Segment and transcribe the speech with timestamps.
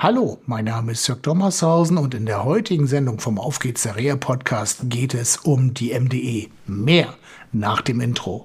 [0.00, 3.96] Hallo, mein Name ist Jörg Dommershausen und in der heutigen Sendung vom Auf geht's der
[3.96, 6.50] Reha Podcast geht es um die MDE.
[6.68, 7.14] Mehr
[7.50, 8.44] nach dem Intro.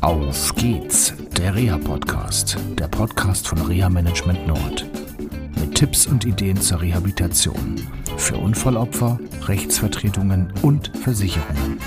[0.00, 4.86] Auf geht's, der Reha Podcast, der Podcast von Reha Management Nord.
[5.60, 7.86] Mit Tipps und Ideen zur Rehabilitation
[8.16, 11.78] für Unfallopfer, Rechtsvertretungen und Versicherungen.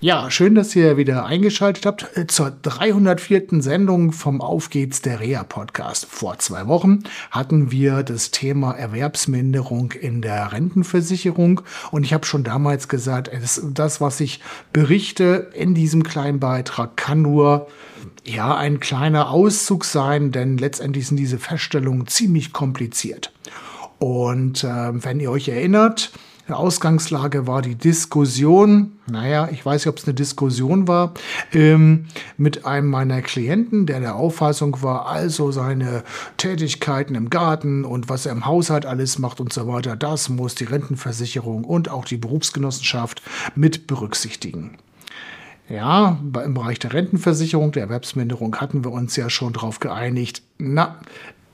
[0.00, 3.60] Ja, schön, dass ihr wieder eingeschaltet habt äh, zur 304.
[3.60, 6.06] Sendung vom Auf geht's der Reha Podcast.
[6.06, 12.44] Vor zwei Wochen hatten wir das Thema Erwerbsminderung in der Rentenversicherung und ich habe schon
[12.44, 13.28] damals gesagt,
[13.74, 14.38] das, was ich
[14.72, 17.66] berichte in diesem kleinen Beitrag, kann nur
[18.24, 23.32] ja ein kleiner Auszug sein, denn letztendlich sind diese Feststellungen ziemlich kompliziert.
[23.98, 26.12] Und äh, wenn ihr euch erinnert,
[26.56, 31.12] Ausgangslage war die Diskussion, naja, ich weiß nicht, ob es eine Diskussion war,
[31.52, 36.04] ähm, mit einem meiner Klienten, der der Auffassung war, also seine
[36.36, 40.54] Tätigkeiten im Garten und was er im Haushalt alles macht und so weiter, das muss
[40.54, 43.22] die Rentenversicherung und auch die Berufsgenossenschaft
[43.54, 44.78] mit berücksichtigen.
[45.68, 50.42] Ja, im Bereich der Rentenversicherung, der Erwerbsminderung hatten wir uns ja schon darauf geeinigt.
[50.56, 50.96] Na,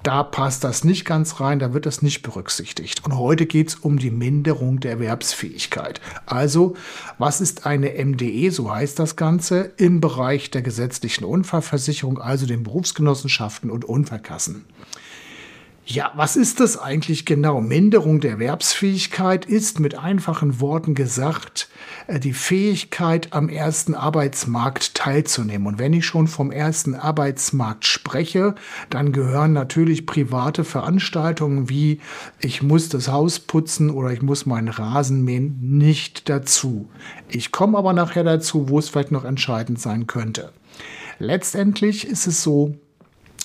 [0.05, 3.05] da passt das nicht ganz rein, da wird das nicht berücksichtigt.
[3.07, 6.01] Und heute geht es um die Minderung der Erwerbsfähigkeit.
[6.27, 6.77] Also,
[7.17, 12.65] was ist eine MDE, so heißt das Ganze, im Bereich der gesetzlichen Unfallversicherung, also den
[12.65, 14.67] Berufsgenossenschaften und Unfallkassen?
[15.87, 17.61] Ja, was ist das eigentlich genau?
[17.61, 21.69] Minderung der Erwerbsfähigkeit ist mit einfachen Worten gesagt
[22.07, 25.67] äh, die Fähigkeit, am ersten Arbeitsmarkt teilzunehmen.
[25.67, 28.55] Und wenn ich schon vom ersten Arbeitsmarkt spreche,
[28.89, 32.01] dann gehören natürlich private Veranstaltungen wie
[32.41, 36.89] ich muss das Haus putzen oder ich muss meinen Rasen mähen nicht dazu.
[37.29, 40.51] Ich komme aber nachher dazu, wo es vielleicht noch entscheidend sein könnte.
[41.19, 42.75] Letztendlich ist es so,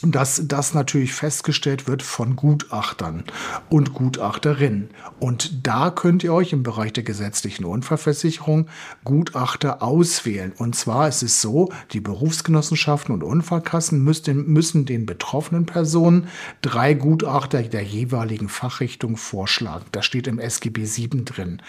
[0.01, 3.23] dass das natürlich festgestellt wird von Gutachtern
[3.69, 4.89] und Gutachterinnen.
[5.19, 8.67] Und da könnt ihr euch im Bereich der gesetzlichen Unfallversicherung
[9.03, 10.53] Gutachter auswählen.
[10.57, 16.27] Und zwar ist es so, die Berufsgenossenschaften und Unfallkassen müssen, müssen den betroffenen Personen
[16.61, 19.85] drei Gutachter der jeweiligen Fachrichtung vorschlagen.
[19.91, 21.61] Das steht im SGB 7 drin.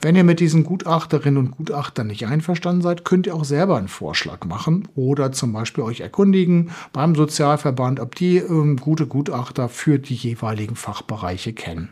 [0.00, 3.86] Wenn ihr mit diesen Gutachterinnen und Gutachtern nicht einverstanden seid, könnt ihr auch selber einen
[3.86, 9.98] Vorschlag machen oder zum Beispiel euch erkundigen beim Sozialverband, ob die ähm, gute Gutachter für
[9.98, 11.90] die jeweiligen Fachbereiche kennen.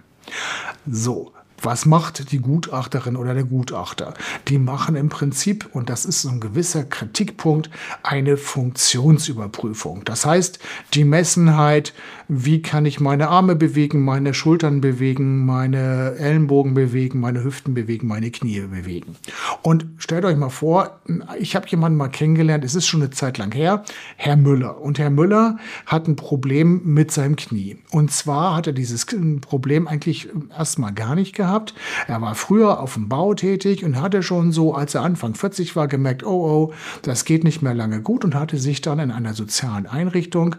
[0.86, 1.32] So,
[1.62, 4.14] was macht die Gutachterin oder der Gutachter?
[4.48, 7.70] Die machen im Prinzip, und das ist so ein gewisser Kritikpunkt,
[8.02, 10.04] eine Funktionsüberprüfung.
[10.04, 10.58] Das heißt,
[10.94, 11.92] die messen halt,
[12.32, 18.06] wie kann ich meine Arme bewegen, meine Schultern bewegen, meine Ellenbogen bewegen, meine Hüften bewegen,
[18.06, 19.16] meine Knie bewegen.
[19.62, 21.00] Und stellt euch mal vor,
[21.38, 23.84] ich habe jemanden mal kennengelernt, es ist schon eine Zeit lang her,
[24.16, 24.80] Herr Müller.
[24.80, 27.78] Und Herr Müller hat ein Problem mit seinem Knie.
[27.90, 29.06] Und zwar hat er dieses
[29.40, 31.74] Problem eigentlich erstmal gar nicht gehabt.
[32.06, 35.74] Er war früher auf dem Bau tätig und hatte schon so, als er Anfang 40
[35.74, 39.10] war, gemerkt, oh oh, das geht nicht mehr lange gut und hatte sich dann in
[39.10, 40.56] einer sozialen Einrichtung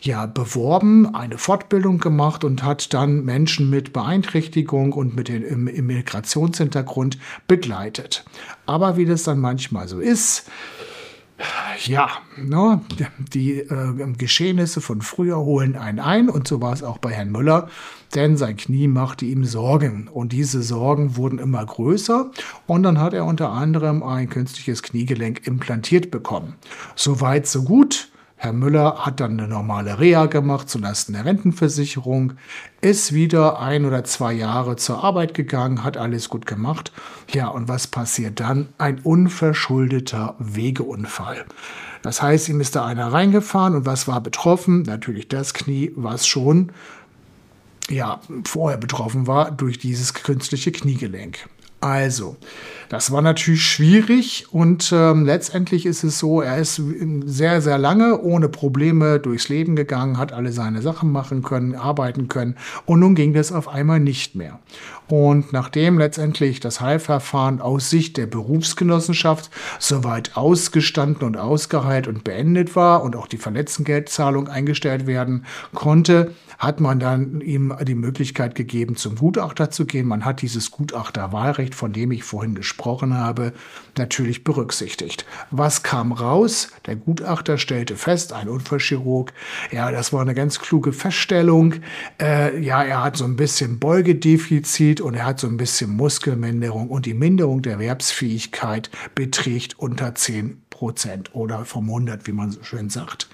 [0.00, 7.18] ja beworben, eine Fortbildung gemacht und hat dann Menschen mit Beeinträchtigung und mit dem Immigrationshintergrund
[7.48, 8.24] begleitet.
[8.66, 10.50] Aber wie das dann manchmal so ist,
[11.86, 12.80] ja, ne,
[13.18, 17.32] die äh, Geschehnisse von früher holen einen ein und so war es auch bei Herrn
[17.32, 17.68] Müller,
[18.14, 22.30] denn sein Knie machte ihm Sorgen und diese Sorgen wurden immer größer
[22.66, 26.54] und dann hat er unter anderem ein künstliches Kniegelenk implantiert bekommen.
[26.94, 28.10] Soweit, so gut.
[28.44, 32.34] Herr Müller hat dann eine normale Reha gemacht zulasten der Rentenversicherung,
[32.82, 36.92] ist wieder ein oder zwei Jahre zur Arbeit gegangen, hat alles gut gemacht.
[37.32, 38.68] Ja, und was passiert dann?
[38.76, 41.46] Ein unverschuldeter Wegeunfall.
[42.02, 44.82] Das heißt, ihm ist da einer reingefahren und was war betroffen?
[44.82, 46.70] Natürlich das Knie, was schon
[47.88, 51.48] ja, vorher betroffen war durch dieses künstliche Kniegelenk.
[51.84, 52.38] Also,
[52.88, 56.80] das war natürlich schwierig und ähm, letztendlich ist es so, er ist
[57.26, 62.28] sehr, sehr lange ohne Probleme durchs Leben gegangen, hat alle seine Sachen machen können, arbeiten
[62.28, 64.60] können und nun ging das auf einmal nicht mehr.
[65.08, 72.74] Und nachdem letztendlich das Heilverfahren aus Sicht der Berufsgenossenschaft soweit ausgestanden und ausgeheilt und beendet
[72.74, 75.44] war und auch die Verletztengeldzahlung eingestellt werden
[75.74, 80.06] konnte, hat man dann ihm die Möglichkeit gegeben, zum Gutachter zu gehen.
[80.06, 83.52] Man hat dieses Gutachterwahlrecht, von dem ich vorhin gesprochen habe,
[83.98, 85.26] natürlich berücksichtigt.
[85.50, 86.68] Was kam raus?
[86.86, 89.32] Der Gutachter stellte fest, ein Unfallchirurg,
[89.70, 91.74] ja, das war eine ganz kluge Feststellung.
[92.20, 96.88] Äh, ja, er hat so ein bisschen Beugedefizit und er hat so ein bisschen Muskelminderung
[96.88, 102.64] und die Minderung der Erwerbsfähigkeit beträgt unter 10 Prozent oder vom 100, wie man so
[102.64, 103.28] schön sagt.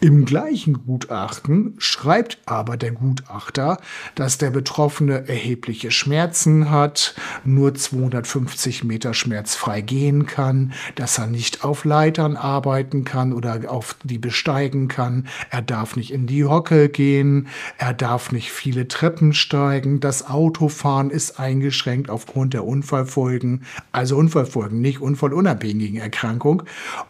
[0.00, 3.78] Im gleichen Gutachten schreibt aber der Gutachter,
[4.14, 11.64] dass der Betroffene erhebliche Schmerzen hat, nur 250 Meter schmerzfrei gehen kann, dass er nicht
[11.64, 16.88] auf Leitern arbeiten kann oder auf die besteigen kann, er darf nicht in die Hocke
[16.88, 17.48] gehen,
[17.78, 24.80] er darf nicht viele Treppen steigen, das Autofahren ist eingeschränkt aufgrund der Unfallfolgen, also Unfallfolgen,
[24.80, 26.62] nicht unfallunabhängigen Erkrankung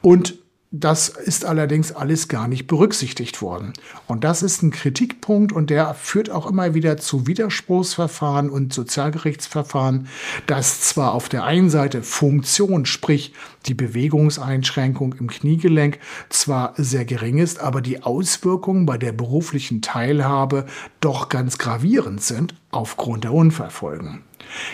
[0.03, 0.39] und
[0.73, 3.73] das ist allerdings alles gar nicht berücksichtigt worden.
[4.07, 10.09] Und das ist ein Kritikpunkt und der führt auch immer wieder zu Widerspruchsverfahren und Sozialgerichtsverfahren,
[10.47, 13.33] dass zwar auf der einen Seite Funktion, sprich
[13.67, 15.99] die Bewegungseinschränkung im Kniegelenk,
[16.29, 20.67] zwar sehr gering ist, aber die Auswirkungen bei der beruflichen Teilhabe
[21.01, 24.23] doch ganz gravierend sind aufgrund der Unfallfolgen.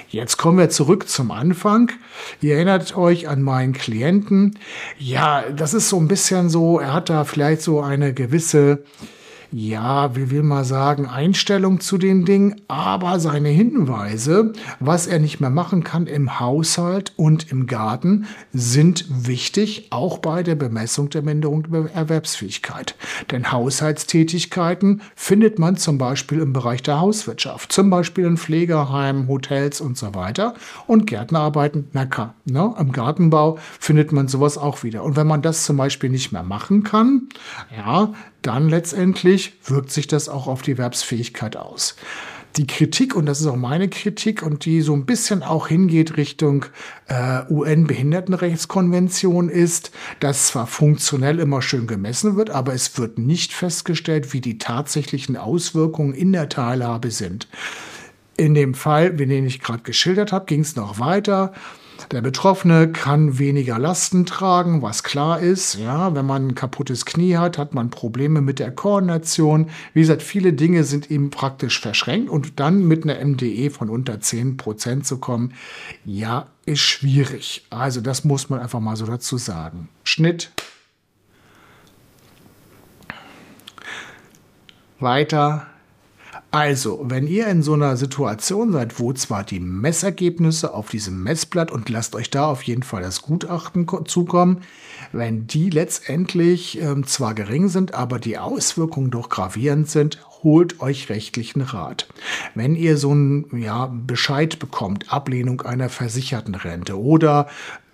[0.09, 1.93] Jetzt kommen wir zurück zum Anfang.
[2.41, 4.59] Ihr erinnert euch an meinen Klienten.
[4.99, 8.85] Ja, das ist so ein bisschen so, er hat da vielleicht so eine gewisse
[9.53, 15.41] ja, wie will man sagen, Einstellung zu den Dingen, aber seine Hinweise, was er nicht
[15.41, 21.21] mehr machen kann im Haushalt und im Garten, sind wichtig, auch bei der Bemessung der
[21.21, 22.95] Minderung der Erwerbsfähigkeit.
[23.31, 29.83] Denn Haushaltstätigkeiten findet man zum Beispiel im Bereich der Hauswirtschaft, zum Beispiel in Pflegeheimen, Hotels
[29.83, 30.55] und so weiter.
[30.87, 35.05] Und Gärtnerarbeiten, na klar, ne, im Gartenbau findet man sowas auch wieder.
[35.05, 37.29] Und wenn man das zum Beispiel nicht mehr machen kann,
[37.77, 41.97] ja, dann letztendlich wirkt sich das auch auf die Erwerbsfähigkeit aus.
[42.57, 46.19] Die Kritik, und das ist auch meine Kritik, und die so ein bisschen auch hingeht
[46.19, 46.67] Richtung
[47.07, 49.91] äh, UN-Behindertenrechtskonvention, ist,
[50.21, 55.39] dass zwar funktionell immer schön gemessen wird, aber es wird nicht festgestellt, wie die tatsächlichen
[55.39, 57.49] Auswirkungen in der Teilhabe sind.
[58.37, 61.55] In dem Fall, den ich gerade geschildert habe, ging es noch weiter.
[62.11, 65.77] Der Betroffene kann weniger Lasten tragen, was klar ist.
[65.77, 69.71] Ja, wenn man ein kaputtes Knie hat, hat man Probleme mit der Koordination.
[69.95, 74.21] Wie gesagt, viele Dinge sind eben praktisch verschränkt und dann mit einer MDE von unter
[74.21, 75.55] 10 Prozent zu kommen,
[76.05, 77.65] ja, ist schwierig.
[77.71, 79.89] Also das muss man einfach mal so dazu sagen.
[80.05, 80.51] Schnitt.
[85.01, 85.72] Weiter
[86.53, 91.71] also, wenn ihr in so einer Situation seid, wo zwar die Messergebnisse auf diesem Messblatt
[91.71, 94.61] und lasst euch da auf jeden Fall das Gutachten zukommen,
[95.13, 101.09] wenn die letztendlich ähm, zwar gering sind, aber die Auswirkungen doch gravierend sind, holt euch
[101.09, 102.07] rechtlichen Rat.
[102.55, 107.49] Wenn ihr so einen ja, Bescheid bekommt, Ablehnung einer versicherten Rente oder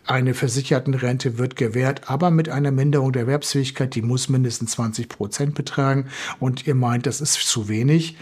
[0.09, 5.55] eine Versichertenrente wird gewährt, aber mit einer Minderung der Erwerbsfähigkeit, die muss mindestens 20 Prozent
[5.55, 6.07] betragen.
[6.41, 8.17] Und ihr meint, das ist zu wenig,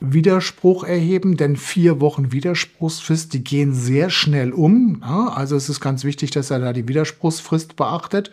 [0.00, 5.02] Widerspruch erheben, denn vier Wochen Widerspruchsfrist, die gehen sehr schnell um.
[5.02, 8.30] Also es ist ganz wichtig, dass er da die Widerspruchsfrist beachtet.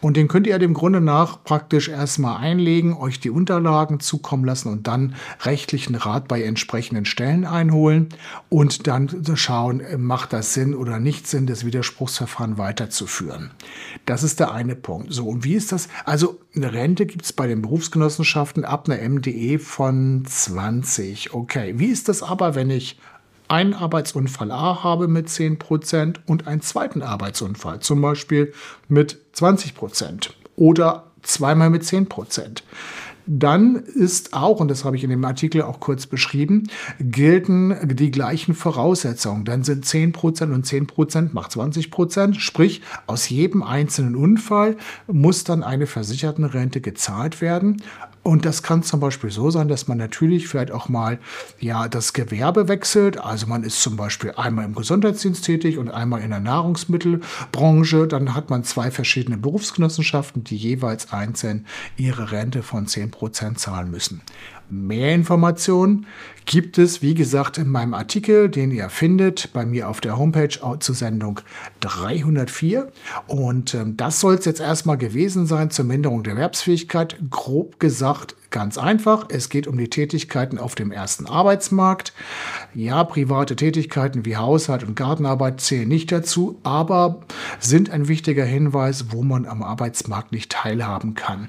[0.00, 4.68] Und den könnt ihr dem Grunde nach praktisch erstmal einlegen, euch die Unterlagen zukommen lassen
[4.68, 8.08] und dann rechtlichen Rat bei entsprechenden Stellen einholen
[8.48, 13.50] und dann schauen, macht das Sinn oder nicht Sinn, das Widerspruchsverfahren weiterzuführen.
[14.06, 15.12] Das ist der eine Punkt.
[15.12, 15.88] So, und wie ist das?
[16.04, 21.01] Also eine Rente gibt es bei den Berufsgenossenschaften ab einer MDE von 20.
[21.32, 22.98] Okay, wie ist das aber, wenn ich
[23.48, 28.52] einen Arbeitsunfall A habe mit 10% und einen zweiten Arbeitsunfall, zum Beispiel
[28.88, 32.62] mit 20% oder zweimal mit 10%?
[33.26, 38.10] dann ist auch, und das habe ich in dem Artikel auch kurz beschrieben, gelten die
[38.10, 39.44] gleichen Voraussetzungen.
[39.44, 42.34] Dann sind 10% und 10% macht 20%.
[42.34, 47.82] Sprich, aus jedem einzelnen Unfall muss dann eine Versichertenrente gezahlt werden.
[48.22, 51.18] Und das kann zum Beispiel so sein, dass man natürlich vielleicht auch mal
[51.58, 53.18] ja das Gewerbe wechselt.
[53.18, 58.06] Also man ist zum Beispiel einmal im Gesundheitsdienst tätig und einmal in der Nahrungsmittelbranche.
[58.06, 64.22] Dann hat man zwei verschiedene Berufsgenossenschaften, die jeweils einzeln ihre Rente von 10% zahlen müssen.
[64.70, 66.06] Mehr Informationen
[66.44, 70.78] gibt es, wie gesagt, in meinem Artikel, den ihr findet bei mir auf der Homepage
[70.80, 71.40] zur Sendung
[71.80, 72.90] 304.
[73.26, 77.16] Und ähm, das soll es jetzt erstmal gewesen sein zur Minderung der Erwerbsfähigkeit.
[77.30, 79.26] Grob gesagt, ganz einfach.
[79.30, 82.12] Es geht um die Tätigkeiten auf dem ersten Arbeitsmarkt.
[82.74, 87.22] Ja, private Tätigkeiten wie Haushalt und Gartenarbeit zählen nicht dazu, aber
[87.58, 91.48] sind ein wichtiger Hinweis, wo man am Arbeitsmarkt nicht teilhaben kann.